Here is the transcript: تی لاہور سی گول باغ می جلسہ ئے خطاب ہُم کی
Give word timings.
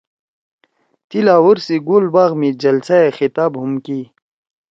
تی 1.07 1.19
لاہور 1.27 1.57
سی 1.65 1.75
گول 1.87 2.05
باغ 2.13 2.31
می 2.39 2.49
جلسہ 2.61 2.97
ئے 3.03 3.09
خطاب 3.17 3.51
ہُم 3.61 3.71
کی 3.85 3.99